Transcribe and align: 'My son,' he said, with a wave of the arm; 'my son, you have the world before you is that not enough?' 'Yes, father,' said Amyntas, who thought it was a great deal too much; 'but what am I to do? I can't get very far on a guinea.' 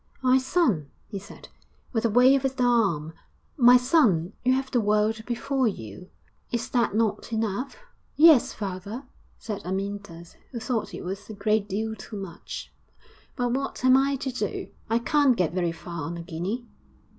'My 0.23 0.39
son,' 0.39 0.89
he 1.09 1.19
said, 1.19 1.49
with 1.93 2.05
a 2.05 2.09
wave 2.09 2.43
of 2.43 2.55
the 2.55 2.63
arm; 2.63 3.13
'my 3.55 3.77
son, 3.77 4.33
you 4.43 4.51
have 4.53 4.71
the 4.71 4.81
world 4.81 5.23
before 5.27 5.67
you 5.67 6.09
is 6.51 6.67
that 6.69 6.95
not 6.95 7.31
enough?' 7.31 7.77
'Yes, 8.15 8.51
father,' 8.51 9.03
said 9.37 9.61
Amyntas, 9.63 10.37
who 10.51 10.59
thought 10.59 10.95
it 10.95 11.03
was 11.05 11.29
a 11.29 11.35
great 11.35 11.69
deal 11.69 11.93
too 11.93 12.17
much; 12.17 12.73
'but 13.35 13.51
what 13.51 13.85
am 13.85 13.95
I 13.95 14.15
to 14.15 14.31
do? 14.31 14.69
I 14.89 14.97
can't 14.97 15.37
get 15.37 15.53
very 15.53 15.71
far 15.71 16.05
on 16.05 16.17
a 16.17 16.23
guinea.' 16.23 16.65